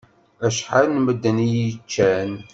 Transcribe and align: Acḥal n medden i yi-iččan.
Acḥal 0.45 0.85
n 0.89 0.97
medden 1.03 1.37
i 1.45 1.47
yi-iččan. 1.53 2.31